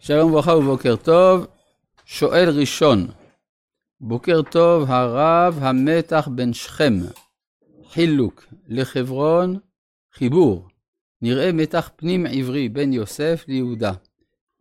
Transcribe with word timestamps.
שלום 0.00 0.30
וברכה 0.30 0.56
ובוקר 0.56 0.96
טוב. 0.96 1.46
שואל 2.04 2.48
ראשון, 2.48 3.06
בוקר 4.00 4.42
טוב 4.42 4.90
הרב 4.90 5.58
המתח 5.60 6.28
בין 6.34 6.52
שכם, 6.52 6.94
חילוק, 7.88 8.46
לחברון, 8.68 9.58
חיבור. 10.14 10.68
נראה 11.22 11.52
מתח 11.52 11.90
פנים 11.96 12.26
עברי 12.26 12.68
בין 12.68 12.92
יוסף 12.92 13.44
ליהודה. 13.48 13.92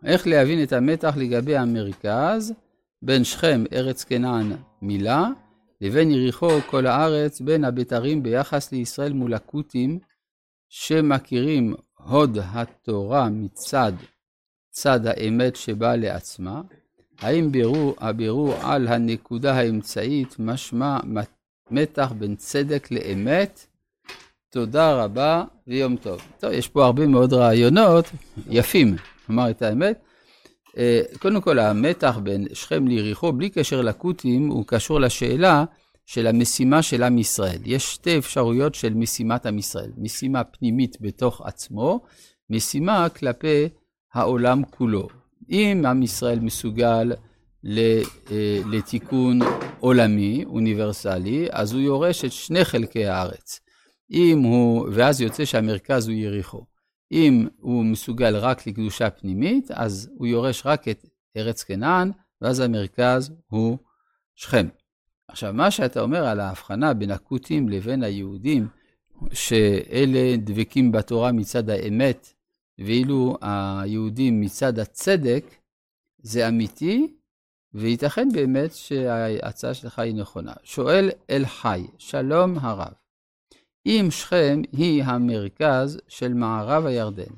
איך 0.03 0.27
להבין 0.27 0.63
את 0.63 0.73
המתח 0.73 1.13
לגבי 1.17 1.57
המרכז, 1.57 2.53
בין 3.01 3.23
שכם, 3.23 3.63
ארץ 3.73 4.03
כנען, 4.03 4.51
מילה, 4.81 5.27
לבין 5.81 6.11
יריחו, 6.11 6.49
כל 6.69 6.87
הארץ, 6.87 7.41
בין 7.41 7.63
הבתרים 7.63 8.23
ביחס 8.23 8.71
לישראל 8.71 9.13
מול 9.13 9.33
הכותים, 9.33 9.99
שמכירים 10.69 11.75
הוד 11.97 12.37
התורה 12.41 13.29
מצד 13.29 13.93
צד 14.79 15.07
האמת 15.07 15.55
שבאה 15.55 15.95
לעצמה, 15.95 16.61
האם 17.19 17.51
בירור, 17.51 17.95
הבירור 17.99 18.53
על 18.61 18.87
הנקודה 18.87 19.53
האמצעית 19.53 20.35
משמע 20.39 20.97
מתח 21.71 22.11
בין 22.17 22.35
צדק 22.35 22.87
לאמת? 22.91 23.65
תודה 24.49 25.03
רבה 25.03 25.43
ויום 25.67 25.95
טוב. 25.95 26.21
טוב, 26.39 26.51
יש 26.51 26.67
פה 26.67 26.85
הרבה 26.85 27.07
מאוד 27.07 27.33
רעיונות 27.33 28.05
יפים, 28.49 28.95
אמר 29.29 29.49
את 29.49 29.61
האמת. 29.61 29.99
אה, 30.77 31.01
קודם 31.19 31.41
כל, 31.41 31.59
המתח 31.59 32.19
בין 32.23 32.47
שכם 32.53 32.87
ליריחו, 32.87 33.33
בלי 33.33 33.49
קשר 33.49 33.81
לכותים, 33.81 34.47
הוא 34.47 34.63
קשור 34.67 34.99
לשאלה 34.99 35.65
של 36.05 36.27
המשימה 36.27 36.81
של 36.81 37.03
עם 37.03 37.17
ישראל. 37.17 37.59
יש 37.65 37.93
שתי 37.93 38.17
אפשרויות 38.17 38.75
של 38.75 38.93
משימת 38.93 39.45
עם 39.45 39.57
ישראל. 39.57 39.91
משימה 39.97 40.43
פנימית 40.43 40.97
בתוך 41.01 41.41
עצמו, 41.45 41.99
משימה 42.49 43.09
כלפי 43.09 43.69
העולם 44.17 44.63
כולו. 44.69 45.07
אם 45.49 45.83
עם 45.87 46.03
ישראל 46.03 46.39
מסוגל 46.39 47.11
אה, 47.65 48.01
לתיקון 48.71 49.39
עולמי, 49.79 50.45
אוניברסלי, 50.45 51.47
אז 51.51 51.73
הוא 51.73 51.81
יורש 51.81 52.25
את 52.25 52.31
שני 52.31 52.65
חלקי 52.65 53.05
הארץ. 53.05 53.59
אם 54.11 54.39
הוא, 54.39 54.89
ואז 54.93 55.21
יוצא 55.21 55.45
שהמרכז 55.45 56.07
הוא 56.07 56.15
יריחו. 56.15 56.65
אם 57.11 57.47
הוא 57.57 57.85
מסוגל 57.85 58.35
רק 58.35 58.67
לקדושה 58.67 59.09
פנימית, 59.09 59.71
אז 59.71 60.09
הוא 60.17 60.27
יורש 60.27 60.65
רק 60.65 60.87
את 60.87 61.05
ארץ 61.37 61.63
כנען, 61.63 62.11
ואז 62.41 62.59
המרכז 62.59 63.31
הוא 63.47 63.77
שכם. 64.35 64.67
עכשיו, 65.27 65.53
מה 65.53 65.71
שאתה 65.71 66.01
אומר 66.01 66.27
על 66.27 66.39
ההבחנה 66.39 66.93
בין 66.93 67.11
הכותים 67.11 67.69
לבין 67.69 68.03
היהודים, 68.03 68.67
שאלה 69.33 70.37
דבקים 70.37 70.91
בתורה 70.91 71.31
מצד 71.31 71.69
האמת, 71.69 72.33
ואילו 72.79 73.37
היהודים 73.41 74.41
מצד 74.41 74.79
הצדק, 74.79 75.45
זה 76.17 76.47
אמיתי, 76.47 77.17
וייתכן 77.73 78.29
באמת 78.33 78.73
שההצעה 78.73 79.73
שלך 79.73 79.99
היא 79.99 80.15
נכונה. 80.15 80.53
שואל 80.63 81.09
אל 81.29 81.45
חי, 81.45 81.87
שלום 81.97 82.57
הרב, 82.61 82.93
אם 83.85 84.07
שכם 84.09 84.61
היא 84.71 85.03
המרכז 85.03 85.99
של 86.07 86.33
מערב 86.33 86.85
הירדן, 86.85 87.33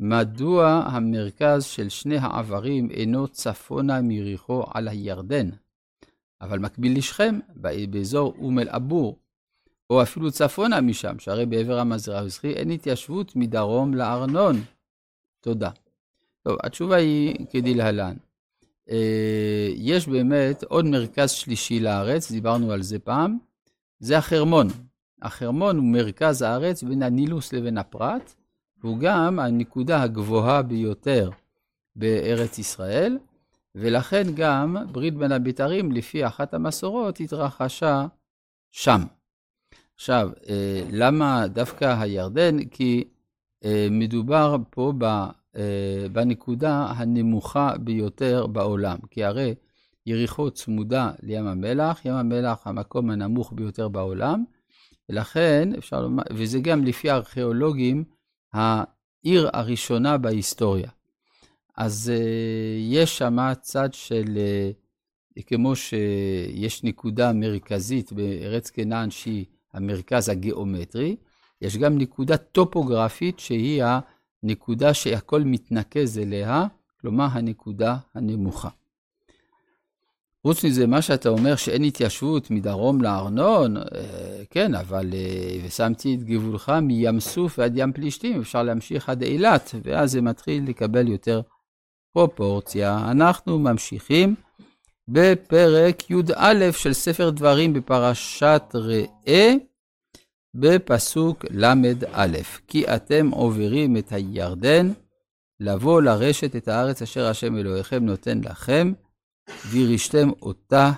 מדוע 0.00 0.66
המרכז 0.68 1.64
של 1.64 1.88
שני 1.88 2.16
העברים 2.16 2.90
אינו 2.90 3.28
צפונה 3.28 4.00
מיריחו 4.00 4.64
על 4.70 4.88
הירדן, 4.88 5.50
אבל 6.40 6.58
מקביל 6.58 6.98
לשכם, 6.98 7.38
באזור 7.90 8.34
אום 8.38 8.58
אל-עבור, 8.58 9.18
או 9.90 10.02
אפילו 10.02 10.30
צפונה 10.30 10.80
משם, 10.80 11.18
שהרי 11.18 11.46
בעבר 11.46 11.78
המזרחי 11.78 12.52
אין 12.52 12.70
התיישבות 12.70 13.36
מדרום 13.36 13.94
לארנון. 13.94 14.56
תודה. 15.40 15.70
טוב, 16.42 16.56
התשובה 16.62 16.96
היא 16.96 17.46
כדלהלן. 17.50 18.14
אה, 18.90 19.68
יש 19.76 20.08
באמת 20.08 20.62
עוד 20.62 20.84
מרכז 20.84 21.30
שלישי 21.30 21.80
לארץ, 21.80 22.32
דיברנו 22.32 22.72
על 22.72 22.82
זה 22.82 22.98
פעם, 22.98 23.38
זה 24.00 24.18
החרמון. 24.18 24.68
החרמון 25.22 25.76
הוא 25.76 25.84
מרכז 25.84 26.42
הארץ 26.42 26.82
בין 26.82 27.02
הנילוס 27.02 27.52
לבין 27.52 27.78
הפרת, 27.78 28.34
והוא 28.82 28.98
גם 28.98 29.38
הנקודה 29.38 30.02
הגבוהה 30.02 30.62
ביותר 30.62 31.30
בארץ 31.96 32.58
ישראל, 32.58 33.18
ולכן 33.74 34.22
גם 34.34 34.76
ברית 34.92 35.14
בין 35.14 35.32
הבתרים, 35.32 35.92
לפי 35.92 36.26
אחת 36.26 36.54
המסורות, 36.54 37.20
התרחשה 37.20 38.06
שם. 38.70 39.00
עכשיו, 39.96 40.30
אה, 40.48 40.82
למה 40.92 41.48
דווקא 41.48 41.96
הירדן? 42.00 42.64
כי 42.64 43.04
אה, 43.64 43.88
מדובר 43.90 44.56
פה 44.70 44.92
אה, 45.56 46.06
בנקודה 46.12 46.86
הנמוכה 46.96 47.72
ביותר 47.78 48.46
בעולם. 48.46 48.98
כי 49.10 49.24
הרי 49.24 49.54
יריחו 50.06 50.50
צמודה 50.50 51.10
לים 51.22 51.46
המלח, 51.46 52.04
ים 52.04 52.14
המלח 52.14 52.66
המקום 52.66 53.10
הנמוך 53.10 53.52
ביותר 53.56 53.88
בעולם, 53.88 54.44
ולכן 55.08 55.68
אפשר 55.78 56.02
לומר, 56.02 56.22
וזה 56.30 56.58
גם 56.60 56.84
לפי 56.84 57.10
הארכיאולוגים, 57.10 58.04
העיר 58.52 59.50
הראשונה 59.52 60.18
בהיסטוריה. 60.18 60.90
אז 61.76 62.12
יש 62.78 63.18
שם 63.18 63.38
צד 63.60 63.94
של, 63.94 64.38
כמו 65.46 65.76
שיש 65.76 66.84
נקודה 66.84 67.32
מרכזית 67.32 68.12
בארץ 68.12 68.70
כנען 68.70 69.10
שהיא 69.10 69.44
המרכז 69.74 70.28
הגיאומטרי, 70.28 71.16
יש 71.62 71.76
גם 71.76 71.98
נקודה 71.98 72.36
טופוגרפית 72.36 73.38
שהיא 73.38 73.82
הנקודה 74.42 74.94
שהכל 74.94 75.40
מתנקז 75.40 76.18
אליה, 76.18 76.66
כלומר 77.00 77.26
הנקודה 77.32 77.96
הנמוכה. 78.14 78.68
חוץ 80.46 80.64
מזה, 80.64 80.86
מה 80.86 81.02
שאתה 81.02 81.28
אומר 81.28 81.56
שאין 81.56 81.82
התיישבות 81.82 82.50
מדרום 82.50 83.02
לארנון, 83.02 83.76
אה, 83.76 83.82
כן, 84.50 84.74
אבל, 84.74 85.10
אה, 85.14 85.66
ושמתי 85.66 86.14
את 86.14 86.22
גבולך 86.22 86.72
מים 86.82 87.20
סוף 87.20 87.58
ועד 87.58 87.72
ים 87.76 87.92
פלישתים, 87.92 88.40
אפשר 88.40 88.62
להמשיך 88.62 89.08
עד 89.08 89.22
אילת, 89.22 89.74
ואז 89.84 90.12
זה 90.12 90.22
מתחיל 90.22 90.68
לקבל 90.68 91.08
יותר 91.08 91.40
פרופורציה. 92.12 93.10
אנחנו 93.10 93.58
ממשיכים 93.58 94.34
בפרק 95.08 96.10
י"א 96.10 96.72
של 96.72 96.92
ספר 96.92 97.30
דברים 97.30 97.72
בפרשת 97.72 98.62
ראה, 98.74 99.54
בפסוק 100.54 101.44
ל"א, 101.50 102.26
כי 102.68 102.86
אתם 102.94 103.30
עוברים 103.30 103.96
את 103.96 104.12
הירדן, 104.12 104.92
לבוא 105.60 106.02
לרשת 106.02 106.56
את 106.56 106.68
הארץ 106.68 107.02
אשר 107.02 107.26
השם 107.26 107.56
אלוהיכם 107.56 108.04
נותן 108.04 108.40
לכם, 108.44 108.92
וירשתם 109.70 110.30
אותה 110.42 110.92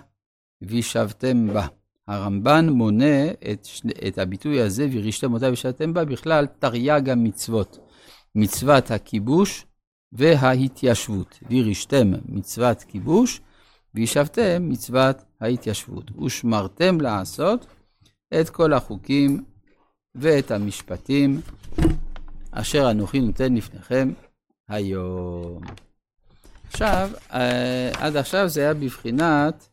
וישבתם 0.62 1.48
בה. 1.52 1.66
הרמב"ן 2.08 2.68
מונה 2.68 3.30
את, 3.30 3.66
את 4.08 4.18
הביטוי 4.18 4.60
הזה, 4.60 4.86
וירשתם 4.92 5.32
אותה 5.32 5.46
וישבתם 5.46 5.94
בה, 5.94 6.04
בכלל 6.04 6.46
תרי"ג 6.58 7.10
המצוות. 7.10 7.78
מצוות 8.34 8.90
הכיבוש 8.90 9.66
וההתיישבות. 10.12 11.38
וירשתם 11.48 12.12
מצוות 12.28 12.82
כיבוש, 12.82 13.40
וישבתם 13.96 14.68
מצוות 14.68 15.16
ההתיישבות. 15.40 16.18
ושמרתם 16.18 17.00
לעשות 17.00 17.66
את 18.40 18.50
כל 18.50 18.72
החוקים 18.72 19.44
ואת 20.14 20.50
המשפטים 20.50 21.40
אשר 22.50 22.90
אנוכי 22.90 23.20
נותן 23.20 23.54
לפניכם 23.54 24.12
היום. 24.68 25.60
עכשיו, 26.68 27.10
אה, 27.32 27.90
עד 27.94 28.16
עכשיו 28.16 28.48
זה 28.48 28.60
היה 28.60 28.74
בבחינת 28.74 29.68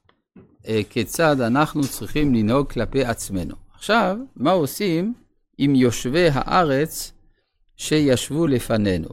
אה, 0.68 0.82
כיצד 0.90 1.42
אנחנו 1.42 1.82
צריכים 1.82 2.36
לנהוג 2.36 2.72
כלפי 2.72 3.06
עצמנו. 3.06 3.56
עכשיו, 3.74 4.18
מה 4.36 4.52
עושים 4.52 5.14
עם 5.58 5.76
יושבי 5.76 6.28
הארץ 6.34 7.12
שישבו 7.78 8.48
לפנינו? 8.48 9.10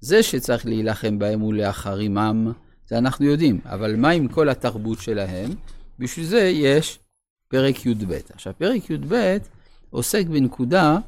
זה 0.00 0.22
שצריך 0.22 0.66
להילחם 0.66 1.18
בהם 1.18 1.42
ולהחרימם, 1.42 2.52
זה 2.90 2.98
אנחנו 2.98 3.24
יודעים, 3.24 3.60
אבל 3.64 3.96
מה 3.96 4.10
עם 4.10 4.28
כל 4.28 4.48
התרבות 4.48 4.98
שלהם? 4.98 5.50
בשביל 5.98 6.26
זה 6.26 6.40
יש 6.40 6.98
פרק 7.48 7.86
י"ב. 7.86 8.12
עכשיו, 8.32 8.52
פרק 8.58 8.90
י"ב 8.90 9.36
עוסק 9.90 10.26
בנקודה 10.26 10.98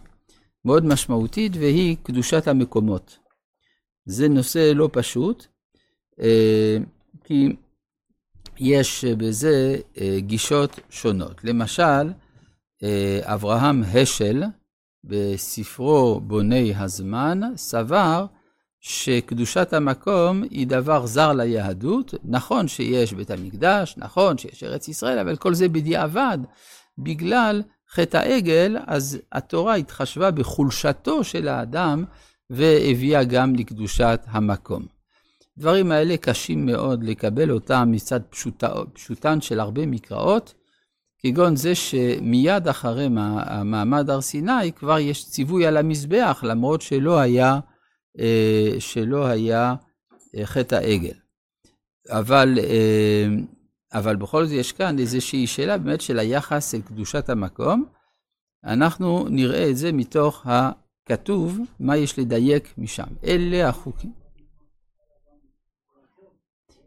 מאוד 0.64 0.84
משמעותית, 0.84 1.52
והיא 1.56 1.96
קדושת 2.02 2.48
המקומות. 2.48 3.18
זה 4.06 4.28
נושא 4.28 4.72
לא 4.74 4.88
פשוט, 4.92 5.46
אה, 6.20 6.76
כי 7.24 7.56
יש 8.58 9.04
בזה 9.04 9.76
אה, 10.00 10.16
גישות 10.20 10.80
שונות. 10.90 11.44
למשל, 11.44 12.12
אה, 12.82 13.20
אברהם 13.22 13.82
השל, 13.82 14.42
בספרו 15.04 16.20
בוני 16.20 16.74
הזמן, 16.76 17.40
סבר 17.56 18.26
שקדושת 18.84 19.72
המקום 19.72 20.42
היא 20.42 20.66
דבר 20.66 21.06
זר 21.06 21.32
ליהדות. 21.32 22.14
נכון 22.24 22.68
שיש 22.68 23.12
בית 23.12 23.30
המקדש, 23.30 23.94
נכון 23.96 24.38
שיש 24.38 24.62
ארץ 24.62 24.88
ישראל, 24.88 25.18
אבל 25.18 25.36
כל 25.36 25.54
זה 25.54 25.68
בדיעבד, 25.68 26.38
בגלל 26.98 27.62
חטא 27.90 28.16
העגל, 28.16 28.76
אז 28.86 29.18
התורה 29.32 29.74
התחשבה 29.74 30.30
בחולשתו 30.30 31.24
של 31.24 31.48
האדם 31.48 32.04
והביאה 32.50 33.24
גם 33.24 33.54
לקדושת 33.54 34.20
המקום. 34.26 34.86
דברים 35.58 35.92
האלה 35.92 36.16
קשים 36.16 36.66
מאוד 36.66 37.04
לקבל 37.04 37.50
אותם 37.50 37.88
מצד 37.92 38.20
פשוטה, 38.30 38.72
פשוטן 38.92 39.40
של 39.40 39.60
הרבה 39.60 39.86
מקראות, 39.86 40.54
כגון 41.18 41.56
זה 41.56 41.74
שמיד 41.74 42.68
אחרי 42.68 43.08
המעמד 43.16 44.10
הר 44.10 44.20
סיני 44.20 44.72
כבר 44.76 44.98
יש 44.98 45.28
ציווי 45.28 45.66
על 45.66 45.76
המזבח, 45.76 46.44
למרות 46.46 46.82
שלא 46.82 47.18
היה, 47.18 47.60
שלא 48.78 49.26
היה 49.26 49.74
אה, 50.36 50.46
חטא 50.46 50.74
העגל. 50.74 51.14
אבל, 52.08 52.58
אה, 52.58 53.26
אבל 53.92 54.16
בכל 54.16 54.44
זאת 54.44 54.54
יש 54.54 54.72
כאן 54.72 54.98
איזושהי 54.98 55.46
שאלה 55.46 55.78
באמת 55.78 56.00
של 56.00 56.18
היחס 56.18 56.74
אל 56.74 56.80
קדושת 56.80 57.28
המקום. 57.28 57.84
אנחנו 58.64 59.28
נראה 59.28 59.70
את 59.70 59.76
זה 59.76 59.92
מתוך 59.92 60.46
הכתוב, 60.46 61.58
מה 61.80 61.96
יש 61.96 62.18
לדייק 62.18 62.74
משם. 62.78 63.08
אלה 63.24 63.68
החוקים. 63.68 64.12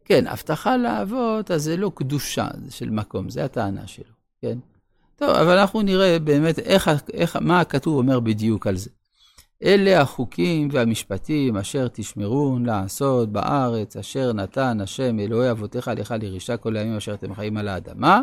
כן, 0.05 0.27
הבטחה 0.27 0.77
לאבות, 0.77 1.51
אז 1.51 1.63
זה 1.63 1.77
לא 1.77 1.91
קדושה 1.95 2.47
של 2.69 2.89
מקום, 2.89 3.29
זה 3.29 3.45
הטענה 3.45 3.87
שלו, 3.87 4.13
כן? 4.41 4.57
טוב, 5.15 5.29
אבל 5.29 5.57
אנחנו 5.57 5.81
נראה 5.81 6.19
באמת 6.19 6.59
איך, 6.59 6.89
איך, 7.13 7.35
מה 7.35 7.59
הכתוב 7.59 7.97
אומר 7.97 8.19
בדיוק 8.19 8.67
על 8.67 8.75
זה. 8.75 8.89
אלה 9.63 10.01
החוקים 10.01 10.67
והמשפטים 10.71 11.57
אשר 11.57 11.87
תשמרון 11.87 12.65
לעשות 12.65 13.31
בארץ, 13.31 13.97
אשר 13.97 14.33
נתן 14.33 14.81
השם 14.81 15.19
אלוהי 15.19 15.51
אבותיך 15.51 15.91
לך 15.97 16.15
לרישה 16.21 16.57
כל 16.57 16.77
הימים 16.77 16.97
אשר 16.97 17.13
אתם 17.13 17.35
חיים 17.35 17.57
על 17.57 17.67
האדמה. 17.67 18.21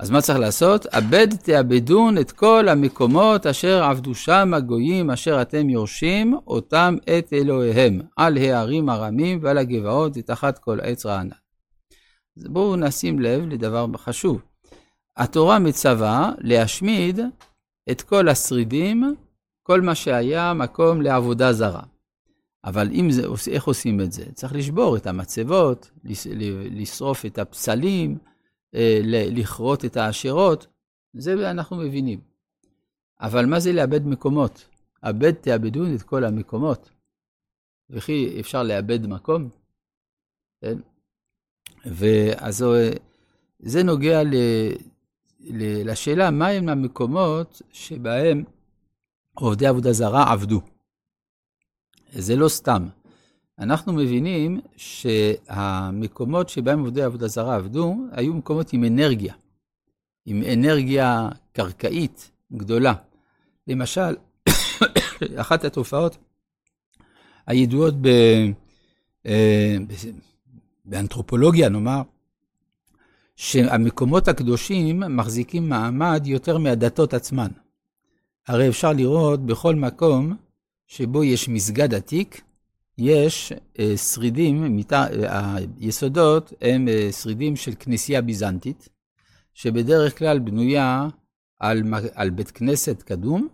אז 0.00 0.10
מה 0.10 0.20
צריך 0.20 0.38
לעשות? 0.38 0.86
אבד 0.86 1.34
תאבדון 1.36 2.18
את 2.18 2.32
כל 2.32 2.68
המקומות 2.68 3.46
אשר 3.46 3.84
עבדו 3.84 4.14
שם 4.14 4.54
הגויים 4.54 5.10
אשר 5.10 5.42
אתם 5.42 5.70
יורשים 5.70 6.34
אותם 6.46 6.96
את 7.18 7.32
אלוהיהם, 7.32 8.00
על 8.16 8.36
הערים 8.36 8.88
הרמים 8.88 9.38
ועל 9.42 9.58
הגבעות 9.58 10.12
ותחת 10.16 10.58
כל 10.58 10.80
עץ 10.80 11.06
רענן. 11.06 11.30
אז 12.38 12.44
בואו 12.48 12.76
נשים 12.76 13.18
לב 13.18 13.48
לדבר 13.48 13.86
חשוב. 13.96 14.40
התורה 15.16 15.58
מצווה 15.58 16.32
להשמיד 16.38 17.20
את 17.90 18.02
כל 18.02 18.28
השרידים, 18.28 19.14
כל 19.68 19.80
מה 19.80 19.94
שהיה 19.94 20.54
מקום 20.54 21.02
לעבודה 21.02 21.52
זרה. 21.52 21.82
אבל 22.64 22.88
אם 22.92 23.10
זה, 23.10 23.22
איך 23.50 23.64
עושים 23.64 24.00
את 24.00 24.12
זה? 24.12 24.32
צריך 24.32 24.52
לשבור 24.52 24.96
את 24.96 25.06
המצבות, 25.06 25.90
לשרוף 26.70 27.26
את 27.26 27.38
הפסלים, 27.38 28.18
אה, 28.74 29.00
לכרות 29.04 29.84
את 29.84 29.96
העשירות, 29.96 30.66
זה 31.14 31.50
אנחנו 31.50 31.76
מבינים. 31.76 32.20
אבל 33.20 33.46
מה 33.46 33.60
זה 33.60 33.72
לאבד 33.72 34.06
מקומות? 34.06 34.68
אבד 35.02 35.32
תאבדון 35.32 35.94
את 35.94 36.02
כל 36.02 36.24
המקומות. 36.24 36.90
וכי 37.90 38.40
אפשר 38.40 38.62
לאבד 38.62 39.06
מקום? 39.06 39.48
כן? 40.60 40.78
ואז 41.84 42.64
זה 43.58 43.82
נוגע 43.82 44.22
ל, 44.22 44.34
ל, 45.40 45.90
לשאלה 45.90 46.30
מהם 46.30 46.68
המקומות 46.68 47.62
שבהם 47.72 48.44
עובדי 49.40 49.66
עבודה 49.66 49.92
זרה 49.92 50.32
עבדו. 50.32 50.60
זה 52.12 52.36
לא 52.36 52.48
סתם. 52.48 52.88
אנחנו 53.58 53.92
מבינים 53.92 54.60
שהמקומות 54.76 56.48
שבהם 56.48 56.80
עובדי 56.80 57.02
עבודה 57.02 57.28
זרה 57.28 57.56
עבדו, 57.56 57.96
היו 58.12 58.34
מקומות 58.34 58.72
עם 58.72 58.84
אנרגיה, 58.84 59.34
עם 60.26 60.42
אנרגיה 60.52 61.28
קרקעית 61.52 62.30
גדולה. 62.52 62.94
למשל, 63.66 64.16
אחת 65.42 65.64
התופעות 65.64 66.18
הידועות 67.46 67.94
ב, 68.00 68.08
אה, 69.26 69.76
באנתרופולוגיה, 70.84 71.68
נאמר, 71.68 72.02
שהמקומות 73.36 74.28
הקדושים 74.28 75.00
מחזיקים 75.00 75.68
מעמד 75.68 76.22
יותר 76.26 76.58
מהדתות 76.58 77.14
עצמן. 77.14 77.48
הרי 78.48 78.68
אפשר 78.68 78.92
לראות 78.92 79.46
בכל 79.46 79.74
מקום 79.74 80.36
שבו 80.86 81.24
יש 81.24 81.48
מסגד 81.48 81.94
עתיק, 81.94 82.40
יש 82.98 83.52
אה, 83.78 83.96
שרידים, 83.96 84.80
אה, 84.92 85.56
היסודות 85.80 86.52
הם 86.60 86.88
אה, 86.88 87.12
שרידים 87.12 87.56
של 87.56 87.72
כנסייה 87.78 88.22
ביזנטית, 88.22 88.88
שבדרך 89.54 90.18
כלל 90.18 90.38
בנויה 90.38 91.08
על, 91.60 91.82
על 92.14 92.30
בית 92.30 92.50
כנסת 92.50 93.02
קדום, 93.02 93.48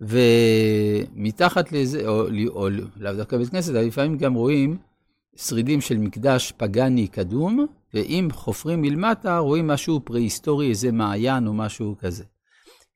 ומתחת 0.00 1.72
לזה, 1.72 2.08
או, 2.08 2.26
או 2.48 2.68
לאו 2.96 3.12
דווקא 3.12 3.36
בית 3.36 3.48
כנסת, 3.48 3.70
אבל 3.70 3.84
לפעמים 3.84 4.18
גם 4.18 4.34
רואים 4.34 4.76
שרידים 5.36 5.80
של 5.80 5.98
מקדש 5.98 6.52
פגאני 6.56 7.08
קדום, 7.08 7.66
ואם 7.94 8.28
חופרים 8.32 8.82
מלמטה 8.82 9.38
רואים 9.38 9.66
משהו 9.66 10.00
פרה-היסטורי, 10.04 10.68
איזה 10.68 10.92
מעיין 10.92 11.46
או 11.46 11.52
משהו 11.52 11.94
כזה. 11.98 12.24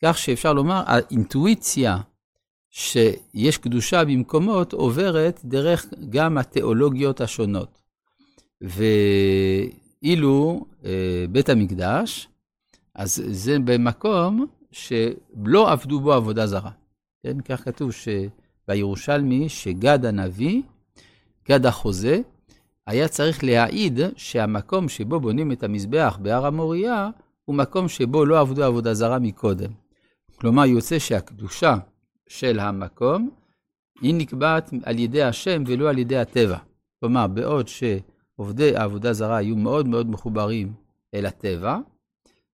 כך 0.02 0.18
שאפשר 0.18 0.52
לומר, 0.52 0.82
האינטואיציה 0.86 1.98
שיש 2.70 3.58
קדושה 3.58 4.04
במקומות 4.04 4.72
עוברת 4.72 5.40
דרך 5.44 5.86
גם 6.10 6.38
התיאולוגיות 6.38 7.20
השונות. 7.20 7.82
ואילו 8.60 10.66
אה, 10.84 11.24
בית 11.30 11.48
המקדש, 11.48 12.28
אז 12.94 13.22
זה 13.30 13.58
במקום 13.58 14.46
שלא 14.72 15.72
עבדו 15.72 16.00
בו 16.00 16.12
עבודה 16.12 16.46
זרה. 16.46 16.70
כן, 17.22 17.40
כך 17.40 17.64
כתוב 17.64 17.90
בירושלמי 18.68 19.48
שגד 19.48 20.04
הנביא, 20.04 20.62
גד 21.48 21.66
החוזה, 21.66 22.20
היה 22.86 23.08
צריך 23.08 23.44
להעיד 23.44 24.00
שהמקום 24.16 24.88
שבו 24.88 25.20
בונים 25.20 25.52
את 25.52 25.62
המזבח 25.62 26.18
בהר 26.22 26.46
המוריה, 26.46 27.10
הוא 27.44 27.56
מקום 27.56 27.88
שבו 27.88 28.24
לא 28.24 28.40
עבדו 28.40 28.64
עבודה 28.64 28.94
זרה 28.94 29.18
מקודם. 29.18 29.85
כלומר, 30.40 30.64
יוצא 30.64 30.98
שהקדושה 30.98 31.76
של 32.28 32.58
המקום, 32.60 33.30
היא 34.00 34.14
נקבעת 34.14 34.70
על 34.82 34.98
ידי 34.98 35.22
השם 35.22 35.62
ולא 35.66 35.90
על 35.90 35.98
ידי 35.98 36.16
הטבע. 36.16 36.58
כלומר, 37.00 37.26
בעוד 37.26 37.68
שעובדי 37.68 38.76
העבודה 38.76 39.12
זרה 39.12 39.36
היו 39.36 39.56
מאוד 39.56 39.88
מאוד 39.88 40.10
מחוברים 40.10 40.72
אל 41.14 41.26
הטבע, 41.26 41.78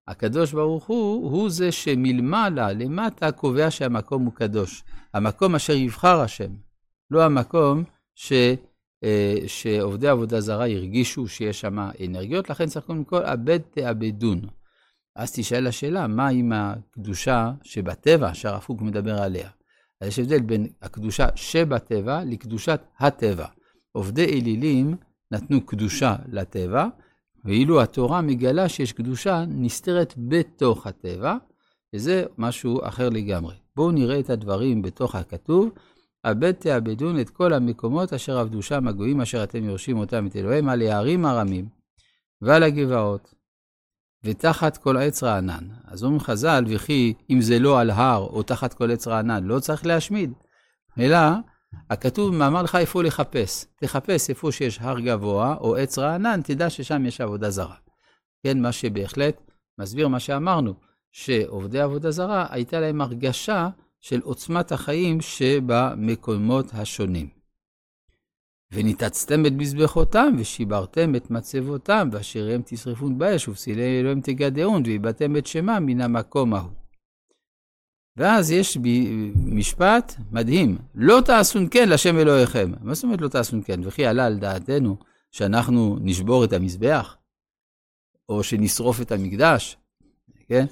הקדוש 0.08 0.52
ברוך 0.52 0.86
הוא, 0.86 1.30
הוא 1.30 1.50
זה 1.50 1.72
שמלמעלה, 1.72 2.72
למטה, 2.72 3.32
קובע 3.32 3.70
שהמקום 3.70 4.24
הוא 4.24 4.32
קדוש. 4.32 4.84
המקום 5.14 5.54
אשר 5.54 5.72
יבחר 5.72 6.20
השם, 6.20 6.50
לא 7.10 7.24
המקום 7.24 7.84
ש, 8.14 8.32
אה, 9.04 9.36
שעובדי 9.46 10.08
עבודה 10.08 10.40
זרה 10.40 10.66
הרגישו 10.66 11.28
שיש 11.28 11.60
שם 11.60 11.78
אנרגיות, 12.06 12.50
לכן 12.50 12.66
צריך 12.66 12.86
קודם 12.86 13.04
כל, 13.04 13.22
אבד 13.24 13.58
תאבדון. 13.58 14.40
אז 15.16 15.32
תשאל 15.32 15.66
השאלה, 15.66 16.06
מה 16.06 16.28
עם 16.28 16.52
הקדושה 16.52 17.52
שבטבע 17.62 18.34
שהרב 18.34 18.62
קוק 18.66 18.82
מדבר 18.82 19.22
עליה? 19.22 19.48
אז 20.00 20.08
יש 20.08 20.18
הבדל 20.18 20.40
בין 20.40 20.66
הקדושה 20.82 21.26
שבטבע 21.34 22.24
לקדושת 22.24 22.80
הטבע. 22.98 23.46
עובדי 23.92 24.24
אלילים 24.24 24.96
נתנו 25.30 25.66
קדושה 25.66 26.16
לטבע, 26.28 26.86
ואילו 27.44 27.82
התורה 27.82 28.20
מגלה 28.20 28.68
שיש 28.68 28.92
קדושה 28.92 29.44
נסתרת 29.48 30.14
בתוך 30.16 30.86
הטבע, 30.86 31.36
וזה 31.94 32.24
משהו 32.38 32.80
אחר 32.82 33.08
לגמרי. 33.08 33.54
בואו 33.76 33.90
נראה 33.90 34.20
את 34.20 34.30
הדברים 34.30 34.82
בתוך 34.82 35.14
הכתוב. 35.14 35.70
אבד 36.24 36.52
תאבדון 36.52 37.20
את 37.20 37.30
כל 37.30 37.52
המקומות 37.52 38.12
אשר 38.12 38.38
עבדו 38.38 38.62
שם 38.62 38.88
הגויים 38.88 39.20
אשר 39.20 39.44
אתם 39.44 39.64
יורשים 39.64 39.98
אותם 39.98 40.26
את 40.26 40.36
אלוהים 40.36 40.68
על 40.68 40.82
הערים 40.82 41.24
הרמים 41.24 41.68
ועל 42.42 42.62
הגבעות 42.62 43.34
ותחת 44.24 44.76
כל 44.76 44.96
עץ 44.96 45.22
רענן. 45.22 45.64
אז 45.84 46.04
אומרים 46.04 46.20
חז"ל, 46.20 46.64
וכי 46.68 47.14
אם 47.30 47.40
זה 47.40 47.58
לא 47.58 47.80
על 47.80 47.90
הר 47.90 48.18
או 48.18 48.42
תחת 48.42 48.74
כל 48.74 48.90
עץ 48.90 49.06
רענן, 49.06 49.44
לא 49.44 49.60
צריך 49.60 49.86
להשמיד. 49.86 50.32
אלא, 50.98 51.18
הכתוב 51.90 52.34
מאמר 52.34 52.62
לך 52.62 52.74
איפה 52.74 53.02
לחפש. 53.02 53.66
תחפש 53.76 54.30
איפה 54.30 54.52
שיש 54.52 54.78
הר 54.80 55.00
גבוה 55.00 55.56
או 55.60 55.76
עץ 55.76 55.98
רענן, 55.98 56.40
תדע 56.44 56.70
ששם 56.70 57.06
יש 57.06 57.20
עבודה 57.20 57.50
זרה. 57.50 57.76
כן, 58.42 58.60
מה 58.60 58.72
שבהחלט 58.72 59.50
מסביר 59.78 60.08
מה 60.08 60.20
שאמרנו, 60.20 60.74
שעובדי 61.12 61.80
עבודה 61.80 62.10
זרה, 62.10 62.46
הייתה 62.50 62.80
להם 62.80 63.00
הרגשה 63.00 63.68
של 64.00 64.20
עוצמת 64.20 64.72
החיים 64.72 65.20
שבמקומות 65.20 66.66
השונים. 66.74 67.41
וניתצתם 68.72 69.46
את 69.46 69.52
מזבחותם, 69.52 70.34
ושיברתם 70.38 71.16
את 71.16 71.30
מצבותם, 71.30 72.08
ואשריהם 72.12 72.62
תשרפון 72.64 73.18
באש, 73.18 73.48
ופסילי 73.48 74.00
אלוהים 74.00 74.20
תגדעון, 74.20 74.82
ואיבדתם 74.86 75.36
את 75.36 75.46
שמם 75.46 75.82
מן 75.86 76.00
המקום 76.00 76.54
ההוא. 76.54 76.70
ואז 78.16 78.50
יש 78.50 78.76
בי 78.76 79.30
משפט 79.34 80.14
מדהים, 80.32 80.78
לא 80.94 81.20
תעשון 81.24 81.68
כן 81.70 81.88
לשם 81.88 82.18
אלוהיכם. 82.18 82.72
מה 82.80 82.94
זאת 82.94 83.04
אומרת 83.04 83.20
לא 83.20 83.28
תעשון 83.28 83.62
כן? 83.64 83.80
וכי 83.84 84.06
עלה 84.06 84.26
על 84.26 84.38
דעתנו 84.38 84.96
שאנחנו 85.30 85.98
נשבור 86.00 86.44
את 86.44 86.52
המזבח, 86.52 87.16
או 88.28 88.42
שנשרוף 88.42 89.00
את 89.00 89.12
המקדש, 89.12 89.76
כן? 90.48 90.66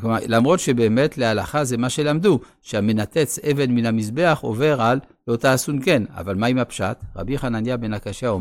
כלומר, 0.00 0.18
למרות 0.26 0.60
שבאמת 0.60 1.18
להלכה 1.18 1.64
זה 1.64 1.76
מה 1.76 1.90
שלמדו, 1.90 2.40
שהמנתץ 2.62 3.38
אבן 3.38 3.70
מן 3.70 3.86
המזבח 3.86 4.38
עובר 4.42 4.82
על 4.82 5.00
לא 5.28 5.36
תעשון 5.36 5.78
כן, 5.82 6.02
אבל 6.16 6.34
מה 6.34 6.46
עם 6.46 6.58
הפשט? 6.58 6.96
רבי 7.16 7.38
חנניה 7.38 7.76
בן 7.76 7.92
הקשיא 7.92 8.28
אומר, 8.28 8.36